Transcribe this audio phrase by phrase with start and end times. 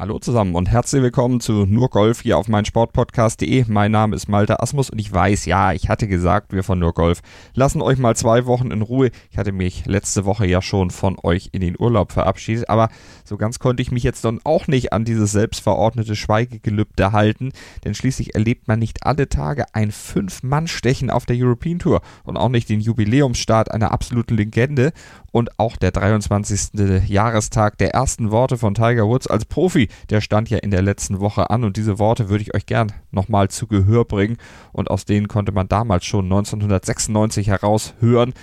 [0.00, 3.66] Hallo zusammen und herzlich willkommen zu Nur Golf hier auf meinsportpodcast.de.
[3.68, 6.94] Mein Name ist Malte Asmus und ich weiß, ja, ich hatte gesagt, wir von Nur
[6.94, 7.20] Golf
[7.52, 9.10] lassen euch mal zwei Wochen in Ruhe.
[9.30, 12.88] Ich hatte mich letzte Woche ja schon von euch in den Urlaub verabschiedet, aber
[13.26, 17.52] so ganz konnte ich mich jetzt dann auch nicht an dieses selbstverordnete Schweigegelübde halten,
[17.84, 22.48] denn schließlich erlebt man nicht alle Tage ein Fünf-Mann-Stechen auf der European Tour und auch
[22.48, 24.94] nicht den Jubiläumsstart einer absoluten Legende
[25.30, 26.70] und auch der 23.
[27.06, 31.20] Jahrestag der ersten Worte von Tiger Woods als Profi, der stand ja in der letzten
[31.20, 34.38] Woche an und diese Worte würde ich euch gern nochmal zu Gehör bringen
[34.72, 38.34] und aus denen konnte man damals schon 1996 heraushören,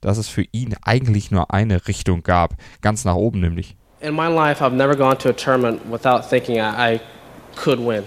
[0.00, 3.76] dass es für ihn eigentlich nur eine Richtung gab, ganz nach oben nämlich.
[4.00, 7.00] In my life, I've never gone to a tournament without thinking I, I
[7.54, 8.02] could win.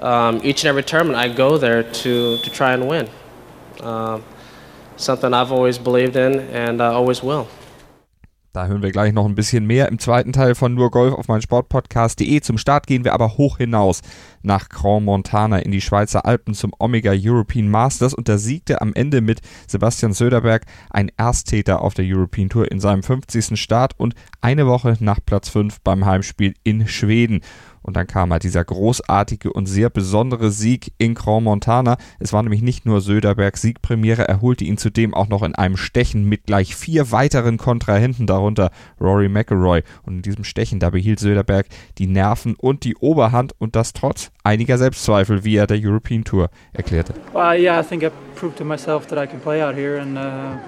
[0.00, 3.08] Um, each and every tournament, I go there to, to try and win.
[3.80, 4.22] Um,
[4.96, 7.48] something I've always believed in and uh, always will.
[8.52, 11.26] Da hören wir gleich noch ein bisschen mehr im zweiten Teil von Nur Golf auf
[11.26, 12.38] meinen Sportpodcast.de.
[12.42, 14.02] Zum Start gehen wir aber hoch hinaus
[14.42, 18.92] nach Grand Montana in die Schweizer Alpen zum Omega European Masters und da siegte am
[18.92, 23.58] Ende mit Sebastian Söderberg ein Ersttäter auf der European Tour in seinem 50.
[23.58, 27.40] Start und eine Woche nach Platz 5 beim Heimspiel in Schweden.
[27.82, 31.96] Und dann kam halt dieser großartige und sehr besondere Sieg in Grand Montana.
[32.18, 35.76] Es war nämlich nicht nur Söderbergs Siegpremiere, er holte ihn zudem auch noch in einem
[35.76, 39.82] Stechen mit gleich vier weiteren Kontrahenten, darunter Rory McIlroy.
[40.04, 41.66] Und in diesem Stechen, da behielt Söderberg
[41.98, 46.50] die Nerven und die Oberhand und das trotz einiger Selbstzweifel, wie er der European Tour
[46.72, 47.14] erklärte.
[47.32, 50.16] Well, yeah, I think I proved to myself that I can play out here and
[50.16, 50.58] uh,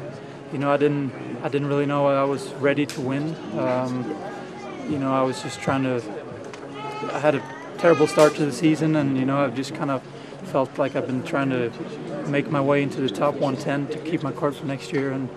[0.53, 3.35] you know, I didn't I didn't really know I was ready to win.
[3.59, 4.05] Um,
[4.89, 6.01] you know, I was just trying to
[7.13, 7.43] I had a
[7.79, 10.03] terrible start to the season, and you know I've just kind of
[10.45, 11.73] felt like I've been trying to
[12.29, 15.29] make my way into the top 110 to keep my card for next year, and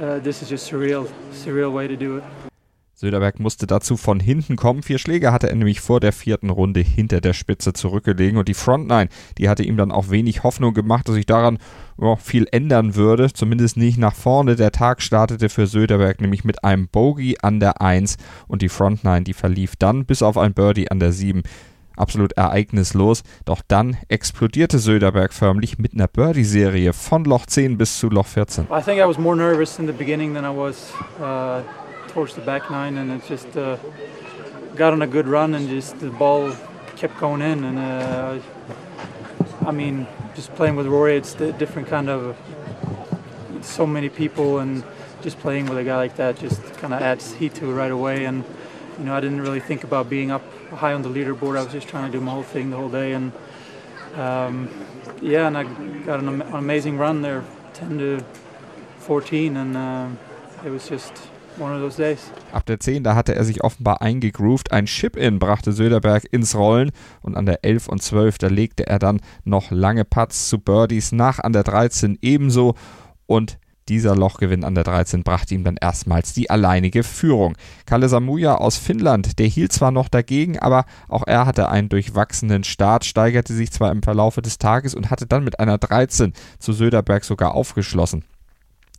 [0.00, 2.24] uh, this is just surreal, surreal way to do it.
[3.00, 4.82] Söderberg musste dazu von hinten kommen.
[4.82, 8.54] Vier Schläge hatte er nämlich vor der vierten Runde hinter der Spitze zurückgelegen und die
[8.54, 11.58] Frontline, die hatte ihm dann auch wenig Hoffnung gemacht, dass sich daran
[11.96, 14.56] oh, viel ändern würde, zumindest nicht nach vorne.
[14.56, 18.16] Der Tag startete für Söderberg nämlich mit einem Bogey an der 1
[18.48, 21.44] und die Frontline, die verlief dann bis auf ein Birdie an der 7
[21.96, 23.22] absolut ereignislos.
[23.44, 28.64] Doch dann explodierte Söderberg förmlich mit einer Birdie-Serie von Loch 10 bis zu Loch 14.
[28.64, 31.62] I think I was more nervous in the beginning than I was uh
[32.08, 33.76] towards the back nine, and it just uh,
[34.76, 36.54] got on a good run, and just the ball
[36.96, 37.64] kept going in.
[37.64, 38.38] And uh,
[39.66, 42.36] I mean, just playing with Rory, it's a different kind of
[43.60, 44.82] so many people, and
[45.22, 47.90] just playing with a guy like that just kind of adds heat to it right
[47.90, 48.24] away.
[48.24, 48.44] And
[48.98, 51.58] you know, I didn't really think about being up high on the leaderboard.
[51.58, 53.32] I was just trying to do my whole thing the whole day, and
[54.14, 54.68] um,
[55.20, 55.64] yeah, and I
[56.04, 57.44] got an, amazing run there,
[57.74, 58.24] 10 to
[58.98, 60.08] 14, and uh,
[60.64, 61.12] it was just
[62.52, 64.72] Ab der 10, da hatte er sich offenbar eingegroovt.
[64.72, 66.90] Ein Chip-In brachte Söderberg ins Rollen
[67.22, 71.12] und an der 11 und 12, da legte er dann noch lange Putts zu Birdies
[71.12, 72.74] nach an der 13 ebenso
[73.26, 73.58] und
[73.88, 77.56] dieser Lochgewinn an der 13 brachte ihm dann erstmals die alleinige Führung.
[77.86, 82.64] Kalle Samuja aus Finnland, der hielt zwar noch dagegen, aber auch er hatte einen durchwachsenen
[82.64, 86.72] Start, steigerte sich zwar im Verlaufe des Tages und hatte dann mit einer 13 zu
[86.72, 88.24] Söderberg sogar aufgeschlossen.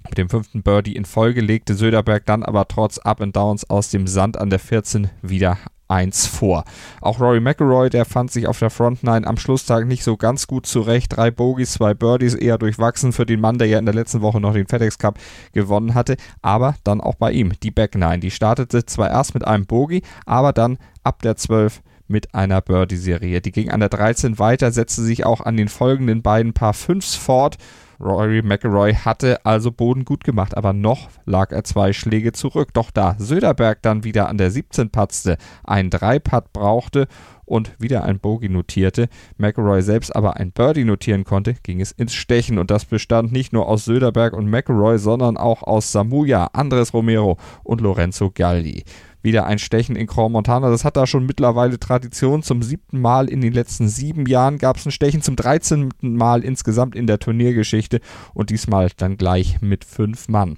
[0.10, 3.92] Mit dem fünften Birdie in Folge legte Söderberg dann aber trotz Up and Downs aus
[3.92, 6.64] dem Sand an der 14 wieder eins vor.
[7.00, 10.66] Auch Rory McIlroy, der fand sich auf der Frontline am Schlusstag nicht so ganz gut
[10.66, 11.16] zurecht.
[11.16, 14.42] Drei Bogies, zwei Birdies, eher durchwachsen für den Mann, der ja in der letzten Woche
[14.42, 15.20] noch den FedEx Cup
[15.52, 16.18] gewonnen hatte.
[16.42, 18.20] Aber dann auch bei ihm die Back Nine.
[18.20, 23.42] Die startete zwar erst mit einem Bogie, aber dann ab der 12 mit einer Birdie-Serie.
[23.42, 27.14] Die ging an der 13 weiter, setzte sich auch an den folgenden beiden Paar Fünfs
[27.14, 27.58] fort
[28.00, 32.74] Rory McIlroy hatte also Boden gut gemacht, aber noch lag er zwei Schläge zurück.
[32.74, 37.08] Doch da Söderberg dann wieder an der 17 patzte, ein Dreipad brauchte
[37.50, 42.14] und wieder ein Bogey notierte, McElroy selbst aber ein Birdie notieren konnte, ging es ins
[42.14, 46.94] Stechen und das bestand nicht nur aus Söderberg und McElroy, sondern auch aus Samuja, Andres
[46.94, 48.84] Romero und Lorenzo Galli
[49.22, 50.70] wieder ein Stechen in Grand Montana.
[50.70, 52.44] Das hat da schon mittlerweile Tradition.
[52.44, 56.44] Zum siebten Mal in den letzten sieben Jahren gab es ein Stechen, zum dreizehnten Mal
[56.44, 58.00] insgesamt in der Turniergeschichte
[58.34, 60.58] und diesmal dann gleich mit fünf Mann.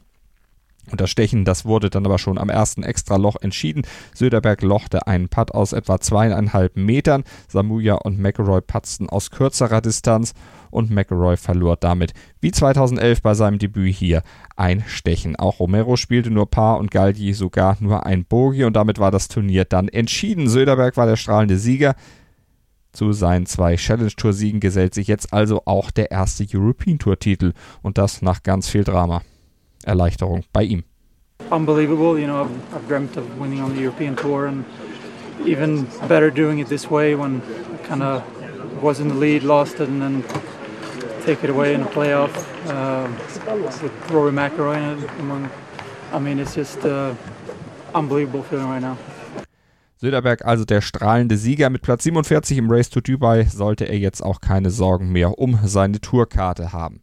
[0.90, 3.84] Und das Stechen, das wurde dann aber schon am ersten Extraloch entschieden.
[4.14, 7.24] Söderberg lochte einen Putt aus etwa zweieinhalb Metern.
[7.48, 10.34] Samuja und McElroy patzten aus kürzerer Distanz
[10.72, 14.24] und McElroy verlor damit, wie 2011 bei seinem Debüt hier,
[14.56, 15.36] ein Stechen.
[15.36, 19.28] Auch Romero spielte nur Paar und Galdi sogar nur ein Bogie und damit war das
[19.28, 20.48] Turnier dann entschieden.
[20.48, 21.96] Söderberg war der strahlende Sieger.
[22.94, 27.18] Zu seinen zwei Challenge Tour Siegen gesellt sich jetzt also auch der erste European Tour
[27.20, 29.22] Titel und das nach ganz viel Drama.
[29.84, 30.84] Erleichterung bei ihm.
[31.50, 34.64] Unbelievable, you know, I've, I've dreamt of winning on the European Tour and
[35.46, 37.42] even better doing it this way when
[37.84, 38.24] kind of
[38.82, 40.24] was in the lead, lost it, and then
[41.26, 42.32] take it away in the playoff
[42.68, 43.08] uh,
[43.82, 45.20] with Rory McIlroy.
[45.20, 45.50] Among,
[46.12, 47.14] I mean, it's just uh,
[47.94, 48.98] unbelievable feeling right now.
[50.02, 54.24] Söderberg also der strahlende Sieger mit Platz 47 im Race to Dubai, sollte er jetzt
[54.24, 57.02] auch keine Sorgen mehr um seine Tourkarte haben.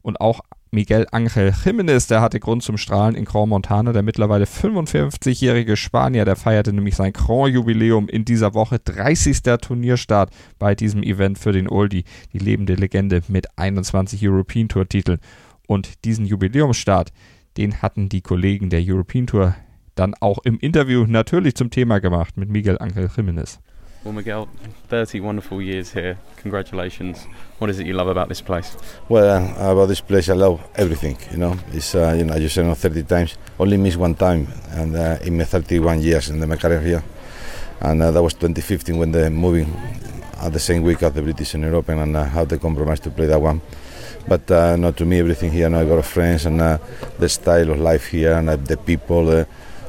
[0.00, 0.40] Und auch
[0.70, 3.92] Miguel Angel Jiménez, der hatte Grund zum Strahlen in Grand Montana.
[3.92, 8.78] Der mittlerweile 55-jährige Spanier, der feierte nämlich sein Grand-Jubiläum in dieser Woche.
[8.80, 9.42] 30.
[9.60, 15.20] Turnierstart bei diesem Event für den Oldie, die lebende Legende mit 21 European Tour-Titeln.
[15.66, 17.12] Und diesen Jubiläumsstart,
[17.56, 19.54] den hatten die Kollegen der European Tour
[19.94, 23.58] dann auch im Interview natürlich zum Thema gemacht mit Miguel Angel Jiménez.
[24.06, 24.48] Well, Miguel,
[24.86, 26.16] 30 wonderful years here.
[26.36, 27.26] Congratulations.
[27.58, 28.76] What is it you love about this place?
[29.08, 31.18] Well, uh, about this place, I love everything.
[31.32, 33.36] You know, it's uh, you know, I just said 30 times.
[33.58, 37.02] Only missed one time, and uh, in my 31 years in the career here,
[37.80, 39.74] and uh, that was 2015 when the moving
[40.40, 43.10] at the same week at the British and European, and uh, had the compromise to
[43.10, 43.60] play that one.
[44.28, 45.66] But uh, to me, everything here.
[45.74, 46.78] I got friends and uh,
[47.18, 49.44] the style of life here and uh, the people, uh,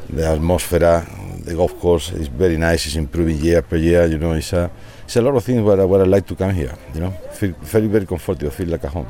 [0.09, 1.05] the atmosphere,
[1.47, 2.85] the golf course is very nice.
[2.85, 4.05] It's improving year per year.
[4.05, 4.69] You know, it's a,
[5.05, 6.73] it's a lot of things where, where I like to come here.
[6.93, 8.51] You know, feel very very comfortable.
[8.51, 9.07] Feel like a home.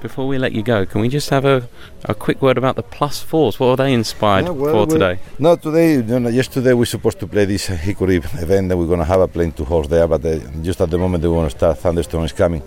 [0.00, 1.68] Before we let you go, can we just have a,
[2.04, 3.58] a quick word about the plus fours?
[3.58, 5.18] What are they inspired Yeah, well, for today?
[5.38, 9.00] No, today, you know, yesterday we're supposed to play this Hickory event that we're going
[9.00, 11.50] to have a plane to horse there, but uh, just at the moment they want
[11.50, 12.62] to start, thunderstorm is coming.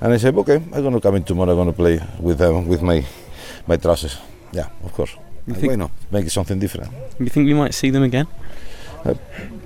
[0.00, 2.40] And I said, okay, I'm going to come in tomorrow, I'm going to play with
[2.42, 3.04] um, with my
[3.66, 4.18] my trousers.
[4.52, 5.16] Yeah, of course.
[5.48, 5.90] You Uh, think- Why not?
[6.12, 6.90] Make it something different.
[7.18, 8.26] You think we might see them again?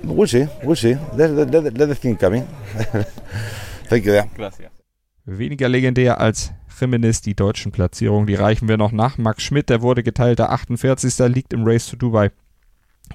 [0.03, 0.97] We'll see, we'll see.
[1.17, 2.43] Let, let, let, let the thing come in.
[3.89, 4.25] Thank you, yeah.
[4.35, 4.69] Gracias.
[5.25, 8.27] Weniger legendär als Jimenez die deutschen Platzierungen.
[8.27, 9.17] Die reichen wir noch nach.
[9.17, 11.17] Max Schmidt, der wurde geteilter 48.
[11.33, 12.31] liegt im Race to Dubai.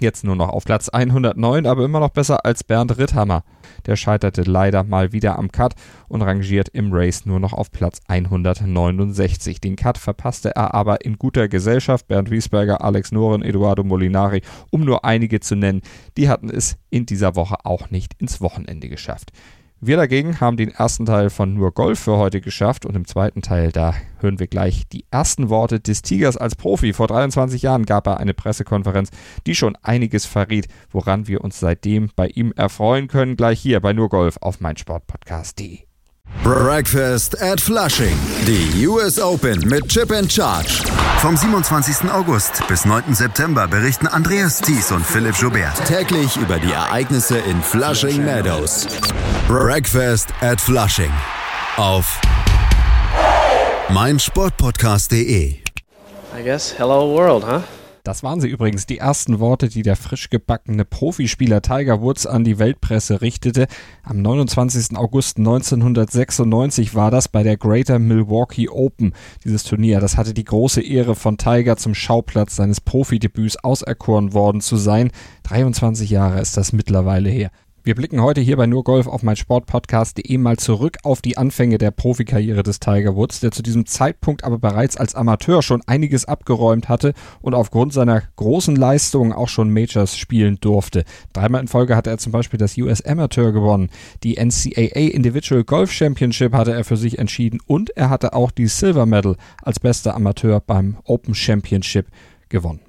[0.01, 3.43] Jetzt nur noch auf Platz 109, aber immer noch besser als Bernd Ritthammer.
[3.87, 5.75] Der scheiterte leider mal wieder am Cut
[6.07, 9.61] und rangiert im Race nur noch auf Platz 169.
[9.61, 12.07] Den Cut verpasste er aber in guter Gesellschaft.
[12.07, 15.83] Bernd Wiesberger, Alex Noren, Eduardo Molinari, um nur einige zu nennen.
[16.17, 19.33] Die hatten es in dieser Woche auch nicht ins Wochenende geschafft.
[19.81, 23.43] Wir dagegen haben den ersten Teil von Nur Golf für heute geschafft und im zweiten
[23.43, 26.93] Teil, da hören wir gleich die ersten Worte des Tigers als Profi.
[26.93, 29.11] Vor 23 Jahren gab er eine Pressekonferenz,
[29.47, 33.37] die schon einiges verriet, woran wir uns seitdem bei ihm erfreuen können.
[33.37, 35.88] Gleich hier bei Nur Golf auf meinsportpodcast.de.
[36.43, 38.17] Breakfast at Flushing.
[38.47, 40.83] Die US Open mit Chip and Charge.
[41.21, 42.11] Vom 27.
[42.11, 43.15] August bis 9.
[43.15, 45.75] September berichten Andreas Thies und Philipp Joubert.
[45.87, 48.87] Täglich über die Ereignisse in Flushing Meadows.
[49.49, 51.13] Breakfast at Flushing.
[51.77, 52.21] Auf
[53.91, 55.57] meinsportpodcast.de.
[56.39, 57.63] I guess hello world, huh?
[58.09, 62.43] Das waren sie übrigens, die ersten Worte, die der frisch gebackene Profispieler Tiger Woods an
[62.43, 63.67] die Weltpresse richtete.
[64.03, 64.97] Am 29.
[64.97, 69.13] August 1996 war das bei der Greater Milwaukee Open.
[69.45, 74.63] Dieses Turnier, das hatte die große Ehre von Tiger zum Schauplatz seines Profidebüts auserkoren worden
[74.63, 75.11] zu sein.
[75.43, 77.51] 23 Jahre ist das mittlerweile her.
[77.89, 81.79] Wir blicken heute hier bei Nur Golf auf mein Sportpodcast.de mal zurück auf die Anfänge
[81.79, 86.27] der Profikarriere des Tiger Woods, der zu diesem Zeitpunkt aber bereits als Amateur schon einiges
[86.27, 91.05] abgeräumt hatte und aufgrund seiner großen Leistungen auch schon Majors spielen durfte.
[91.33, 93.89] Dreimal in Folge hatte er zum Beispiel das US Amateur gewonnen,
[94.23, 98.67] die NCAA Individual Golf Championship hatte er für sich entschieden und er hatte auch die
[98.67, 102.09] Silver Medal als bester Amateur beim Open Championship
[102.51, 102.81] gewonnen.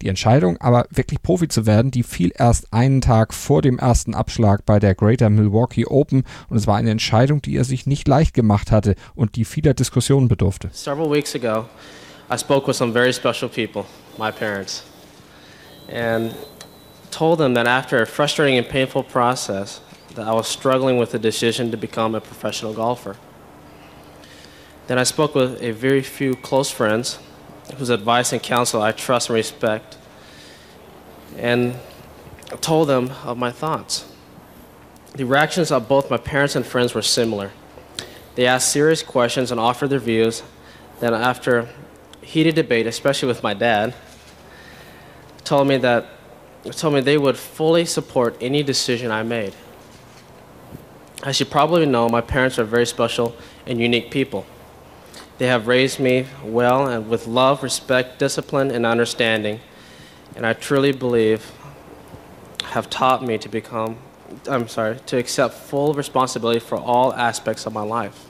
[0.00, 4.14] Die Entscheidung, aber wirklich Profi zu werden, die fiel erst einen Tag vor dem ersten
[4.14, 8.06] Abschlag bei der Greater Milwaukee Open und es war eine Entscheidung, die er sich nicht
[8.06, 10.70] leicht gemacht hatte und die vieler Diskussionen bedurfte.
[10.72, 11.66] Several weeks ago,
[12.30, 13.86] I spoke with some very special people,
[14.18, 14.84] my parents,
[15.92, 16.32] and
[17.10, 19.80] told them that after a frustrating and painful process,
[20.14, 23.16] that I was struggling with the decision to become a professional golfer.
[24.86, 27.18] Then I spoke with a very few close friends
[27.76, 29.96] whose advice and counsel I trust and respect,
[31.36, 31.76] and
[32.60, 34.10] told them of my thoughts.
[35.14, 37.50] The reactions of both my parents and friends were similar.
[38.34, 40.42] They asked serious questions and offered their views.
[41.00, 41.68] Then, after
[42.22, 43.94] heated debate, especially with my dad,
[45.44, 46.06] told me that
[46.72, 49.54] told me they would fully support any decision I made.
[51.22, 53.34] As you probably know, my parents are very special
[53.66, 54.46] and unique people.
[55.38, 59.60] They have raised me well and with love, respect, discipline, and understanding,
[60.36, 61.52] and I truly believe
[62.64, 63.98] have taught me to become
[64.48, 68.28] I'm sorry, to accept full responsibility for all aspects of my life.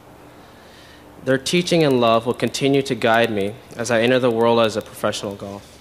[1.25, 4.77] Their teaching and love will continue to guide me as I enter the world as
[4.77, 5.79] a professional golf.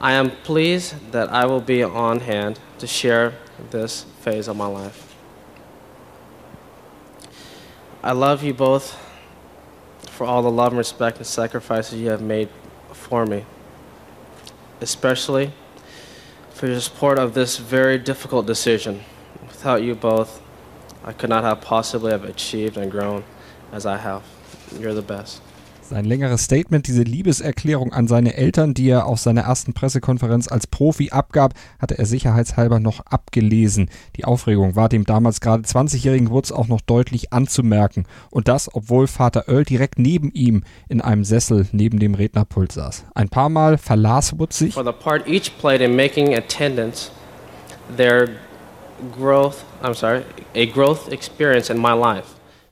[0.00, 3.34] I am pleased that I will be on hand to share
[3.70, 5.14] this phase of my life.
[8.02, 8.98] I love you both
[10.12, 12.50] for all the love and respect and sacrifices you have made
[12.92, 13.46] for me,
[14.82, 15.52] especially
[16.50, 19.00] for your support of this very difficult decision.
[19.48, 20.42] Without you both,
[21.02, 23.24] I could not have possibly have achieved and grown
[23.72, 24.22] as I have.
[24.78, 25.40] You're the best.
[25.82, 30.66] Sein längeres Statement, diese Liebeserklärung an seine Eltern, die er auf seiner ersten Pressekonferenz als
[30.66, 33.90] Profi abgab, hatte er sicherheitshalber noch abgelesen.
[34.16, 38.06] Die Aufregung war dem damals gerade 20-jährigen Woods auch noch deutlich anzumerken.
[38.30, 43.04] Und das, obwohl Vater Earl direkt neben ihm in einem Sessel neben dem Rednerpult saß.
[43.14, 44.74] Ein paar Mal verlas Woods sich.
[44.74, 47.10] For the part each played in making attendance
[47.96, 48.28] their
[49.18, 50.22] growth, I'm sorry,
[50.54, 52.28] a growth experience in my life.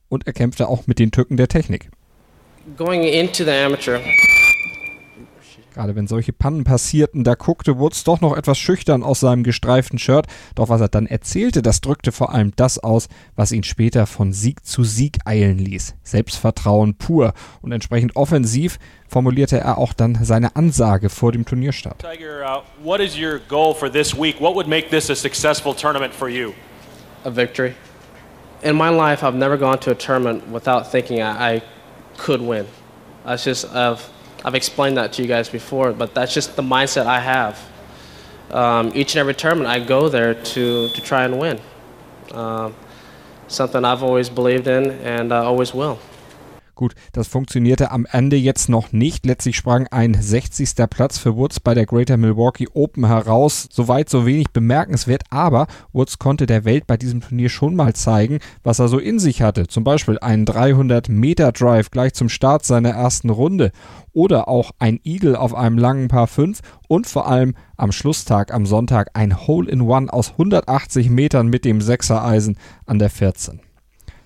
[0.08, 1.90] Und er kämpfte auch mit den Tücken der Technik.
[2.76, 4.00] Going into the amateur,
[5.72, 10.00] Gerade wenn solche Pannen passierten, da guckte Woods doch noch etwas schüchtern aus seinem gestreiften
[10.00, 10.26] Shirt.
[10.56, 14.32] Doch was er dann erzählte, das drückte vor allem das aus, was ihn später von
[14.32, 15.94] Sieg zu Sieg eilen ließ.
[16.02, 22.02] Selbstvertrauen pur und entsprechend offensiv formulierte er auch dann seine Ansage vor dem Turnierstart.
[22.02, 24.40] Tiger, uh, what is your goal for this week?
[24.40, 26.52] What would make this a successful tournament for you?
[27.24, 27.74] a victory.
[28.62, 31.62] In my life, I've never gone to a tournament without thinking I, I
[32.20, 32.66] could win.
[33.24, 34.06] That's just I've
[34.44, 37.58] I've explained that to you guys before, but that's just the mindset I have.
[38.50, 41.58] Um, each and every tournament, I go there to to try and win.
[42.32, 42.74] Um,
[43.48, 45.98] something I've always believed in and always will.
[46.80, 49.26] Gut, das funktionierte am Ende jetzt noch nicht.
[49.26, 50.76] Letztlich sprang ein 60.
[50.88, 53.68] Platz für Woods bei der Greater Milwaukee Open heraus.
[53.70, 58.38] Soweit so wenig bemerkenswert, aber Woods konnte der Welt bei diesem Turnier schon mal zeigen,
[58.62, 59.66] was er so in sich hatte.
[59.66, 63.72] Zum Beispiel einen 300 Meter Drive gleich zum Start seiner ersten Runde
[64.14, 68.64] oder auch ein Eagle auf einem langen Paar 5 und vor allem am Schlusstag am
[68.64, 72.56] Sonntag ein Hole in One aus 180 Metern mit dem 6er Eisen
[72.86, 73.60] an der 14.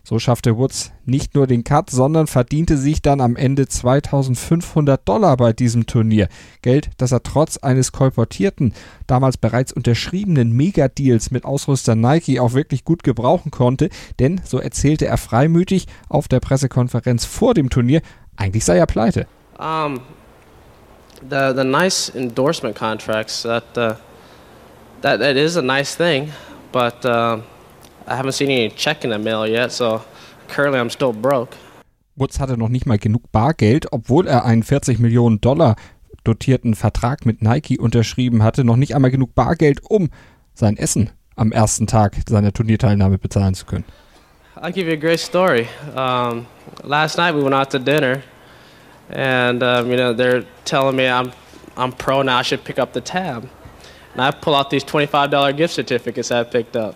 [0.07, 5.39] So schaffte Woods nicht nur den Cut, sondern verdiente sich dann am Ende 2500 Dollar
[5.39, 6.29] bei diesem Turnier.
[6.61, 8.75] Geld, das er trotz eines kolportierten,
[9.07, 15.07] damals bereits unterschriebenen Megadeals mit Ausrüster Nike auch wirklich gut gebrauchen konnte, denn, so erzählte
[15.07, 18.03] er freimütig auf der Pressekonferenz vor dem Turnier,
[18.37, 19.27] eigentlich sei er pleite.
[19.59, 20.01] Um,
[21.31, 23.95] the the nice endorsement contracts that uh,
[25.01, 26.33] that that is a nice thing,
[26.73, 27.39] but uh,
[28.07, 29.73] I haven't seen any check in the mail yet.
[29.73, 30.03] So
[30.49, 31.57] currently, I'm still broke.
[32.17, 35.75] Woods hatte noch nicht mal genug Bargeld, obwohl er einen 40 Millionen Dollar
[36.23, 40.11] dotierten Vertrag mit Nike unterschrieben hatte, noch nicht einmal genug Bargeld, um
[40.55, 43.85] sein Essen am ersten Tag seiner Turnierteilnahme bezahlen zu können.
[44.57, 45.67] I'll give you a great story.
[45.97, 46.47] Um,
[46.85, 48.23] last night we went out to dinner,
[49.11, 51.33] and um, you know they're telling me I'm
[51.77, 52.39] I'm pro now.
[52.39, 53.49] I should pick up the tab,
[54.13, 56.95] and I pull out these twenty-five dollar gift certificates I picked up.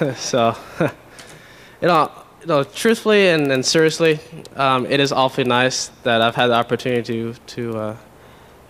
[0.16, 4.18] so, you know, you know, truthfully and, and seriously,
[4.56, 7.96] um, it is awfully nice that I've had the opportunity to to uh,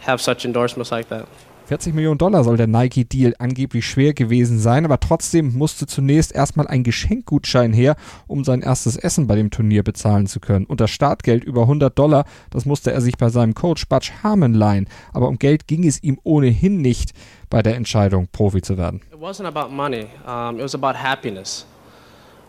[0.00, 1.28] have such endorsements like that.
[1.70, 6.66] 40 Millionen Dollar soll der Nike-Deal angeblich schwer gewesen sein, aber trotzdem musste zunächst erstmal
[6.66, 7.94] ein Geschenkgutschein her,
[8.26, 10.66] um sein erstes Essen bei dem Turnier bezahlen zu können.
[10.66, 14.52] Und das Startgeld über 100 Dollar, das musste er sich bei seinem Coach Butch Harmon
[14.52, 14.88] leihen.
[15.12, 17.12] Aber um Geld ging es ihm ohnehin nicht
[17.50, 19.02] bei der Entscheidung, Profi zu werden.
[19.12, 20.06] It wasn't about money.
[20.26, 21.66] Um, it was about happiness.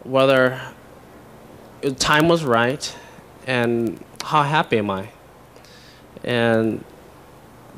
[0.04, 0.58] Whether
[1.84, 2.92] the time was right
[3.46, 5.04] and how happy am I?
[6.28, 6.84] And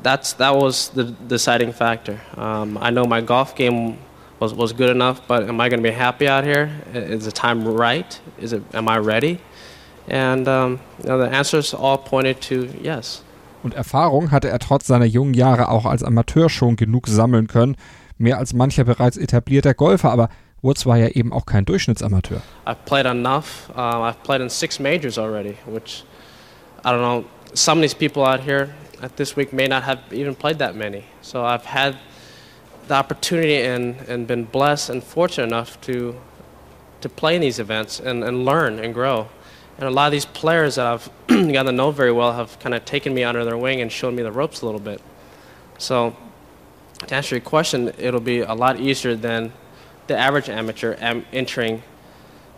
[0.04, 2.20] that's that was the deciding factor.
[2.36, 3.98] Um, I know my golf game
[4.38, 6.70] was, was good enough, but am I going to be happy out here?
[6.92, 8.20] Is the time right?
[8.38, 8.62] Is it?
[8.72, 9.40] Am I ready?
[10.06, 13.22] And um, you know, the answers all pointed to yes.
[13.62, 17.76] Und Erfahrung hatte er trotz seiner jungen Jahre auch als Amateur schon genug sammeln können.
[18.18, 20.28] Mehr als mancher bereits etablierter Golfer, aber
[20.60, 22.42] Woods war ja eben auch kein Durchschnittsamateur.
[22.66, 23.70] I've played enough.
[23.74, 26.04] Um, I've played in six majors already, which
[26.84, 27.24] I don't know.
[27.54, 28.68] Some of these people out here
[29.02, 31.04] at this week may not have even played that many.
[31.22, 31.98] So I've had
[32.88, 36.20] the opportunity and, and been blessed and fortunate enough to
[37.04, 39.28] to play in these events and, and learn and grow.
[39.76, 42.74] And a lot of these players that I've gotten to know very well have kind
[42.74, 45.02] of taken me under their wing and shown me the ropes a little bit.
[45.76, 46.16] So
[47.06, 49.52] to answer your question, it'll be a lot easier than
[50.06, 51.82] the average amateur am- entering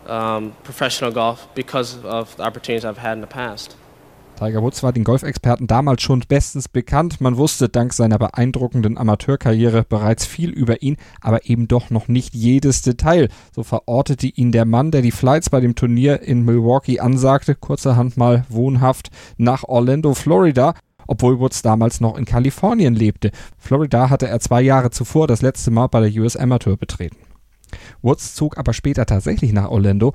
[0.05, 3.75] um, professional golf because of the opportunities I've had in the past.
[4.37, 7.19] Tiger Woods war den Golfexperten damals schon bestens bekannt.
[7.21, 12.35] Man wusste dank seiner beeindruckenden Amateurkarriere bereits viel über ihn, aber eben doch noch nicht
[12.35, 13.29] jedes Detail.
[13.55, 18.15] So verortete ihn der Mann, der die Flights bei dem Turnier in Milwaukee ansagte, kurzerhand
[18.15, 20.75] mal wohnhaft nach Orlando, Florida
[21.09, 23.31] obwohl Woods damals noch in Kalifornien lebte.
[23.57, 27.15] Florida hatte er zwei Jahre zuvor das letzte Mal bei der US Amateur betreten.
[28.01, 30.11] Woods zog aber später tatsächlich nach Orlando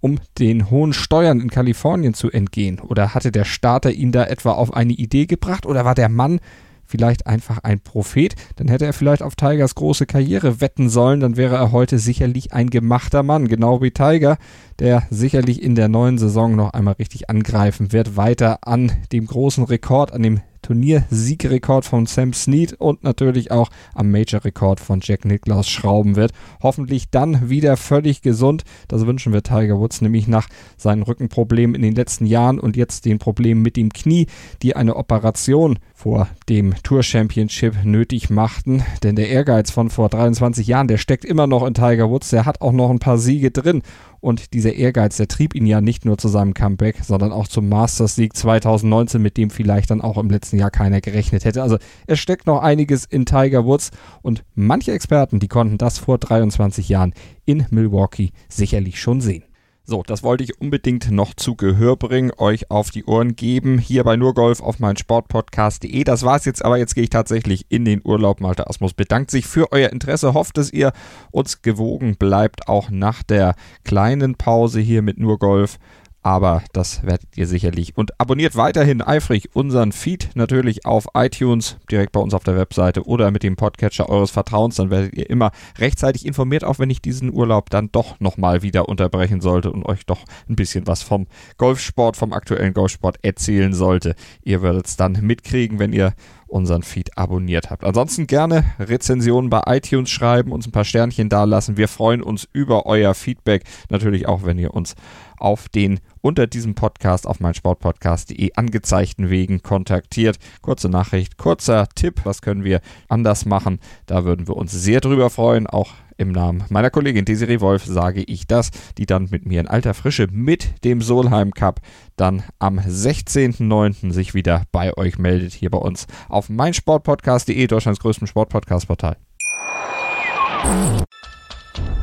[0.00, 2.80] um den hohen Steuern in Kalifornien zu entgehen?
[2.80, 5.66] Oder hatte der Starter ihn da etwa auf eine Idee gebracht?
[5.66, 6.40] Oder war der Mann
[6.84, 8.34] vielleicht einfach ein Prophet?
[8.56, 11.20] Dann hätte er vielleicht auf Tigers große Karriere wetten sollen.
[11.20, 14.38] Dann wäre er heute sicherlich ein gemachter Mann, genau wie Tiger,
[14.78, 18.16] der sicherlich in der neuen Saison noch einmal richtig angreifen wird.
[18.16, 24.10] Weiter an dem großen Rekord, an dem Turniersiegrekord von Sam Snead und natürlich auch am
[24.10, 26.32] Major-Rekord von Jack Nicklaus schrauben wird.
[26.62, 28.64] Hoffentlich dann wieder völlig gesund.
[28.88, 33.04] Das wünschen wir Tiger Woods nämlich nach seinen Rückenproblemen in den letzten Jahren und jetzt
[33.04, 34.26] den Problemen mit dem Knie,
[34.62, 38.82] die eine Operation vor dem Tour Championship nötig machten.
[39.02, 42.30] Denn der Ehrgeiz von vor 23 Jahren, der steckt immer noch in Tiger Woods.
[42.30, 43.82] Der hat auch noch ein paar Siege drin.
[44.20, 47.68] Und dieser Ehrgeiz, der trieb ihn ja nicht nur zu seinem Comeback, sondern auch zum
[47.68, 51.62] Masters Sieg 2019, mit dem vielleicht dann auch im letzten Jahr keiner gerechnet hätte.
[51.62, 53.90] Also es steckt noch einiges in Tiger Woods
[54.22, 57.14] und manche Experten, die konnten das vor 23 Jahren
[57.44, 59.44] in Milwaukee sicherlich schon sehen.
[59.90, 64.04] So, das wollte ich unbedingt noch zu Gehör bringen, euch auf die Ohren geben, hier
[64.04, 66.04] bei Nurgolf auf mein Sportpodcast.de.
[66.04, 68.40] Das war's jetzt, aber jetzt gehe ich tatsächlich in den Urlaub.
[68.40, 70.92] Malte Asmus bedankt sich für euer Interesse, hofft, dass ihr
[71.32, 75.78] uns gewogen bleibt, auch nach der kleinen Pause hier mit Nurgolf
[76.22, 77.96] aber das werdet ihr sicherlich.
[77.96, 83.06] Und abonniert weiterhin eifrig unseren Feed natürlich auf iTunes, direkt bei uns auf der Webseite
[83.06, 84.76] oder mit dem Podcatcher eures Vertrauens.
[84.76, 88.88] Dann werdet ihr immer rechtzeitig informiert, auch wenn ich diesen Urlaub dann doch nochmal wieder
[88.88, 94.14] unterbrechen sollte und euch doch ein bisschen was vom Golfsport, vom aktuellen Golfsport erzählen sollte.
[94.42, 96.12] Ihr werdet es dann mitkriegen, wenn ihr
[96.50, 97.84] unseren Feed abonniert habt.
[97.84, 101.76] Ansonsten gerne Rezensionen bei iTunes schreiben, uns ein paar Sternchen dalassen.
[101.76, 103.64] Wir freuen uns über euer Feedback.
[103.88, 104.94] Natürlich auch, wenn ihr uns
[105.38, 110.38] auf den unter diesem Podcast auf meinsportpodcast.de angezeigten Wegen kontaktiert.
[110.60, 113.80] Kurze Nachricht, kurzer Tipp, was können wir anders machen?
[114.06, 115.66] Da würden wir uns sehr drüber freuen.
[115.66, 119.68] Auch im Namen meiner Kollegin Desiree Wolf sage ich das, die dann mit mir in
[119.68, 121.80] alter Frische mit dem Solheim Cup
[122.16, 124.12] dann am 16.09.
[124.12, 129.16] sich wieder bei euch meldet, hier bei uns auf meinsportpodcast.de, Deutschlands größtem Sportpodcast-Portal.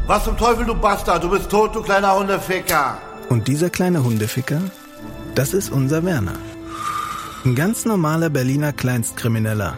[0.08, 1.24] Was zum Teufel, du Bastard?
[1.24, 2.98] Du bist tot, du kleiner Hundeficker.
[3.30, 4.62] Und dieser kleine Hundeficker,
[5.36, 6.40] das ist unser Werner.
[7.46, 9.78] Ein ganz normaler Berliner Kleinstkrimineller,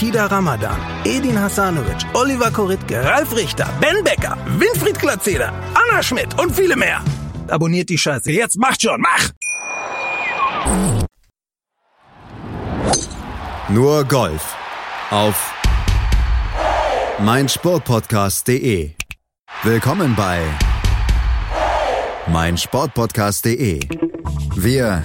[0.00, 6.56] Kida Ramadan, Edin Hasanovic, Oliver Koritke, Ralf Richter, Ben Becker, Winfried Glatzeder, Anna Schmidt und
[6.56, 7.04] viele mehr.
[7.48, 8.32] Abonniert die Scheiße.
[8.32, 9.28] Jetzt macht schon, mach!
[13.68, 14.56] Nur Golf
[15.10, 15.52] auf
[17.18, 18.92] meinsportpodcast.de.
[19.64, 20.40] Willkommen bei
[22.26, 23.80] meinsportpodcast.de.
[24.56, 25.04] Wir